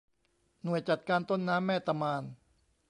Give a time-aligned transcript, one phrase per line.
[0.63, 2.23] หน่วยจัดการต้นน้ำแม่ตะมาน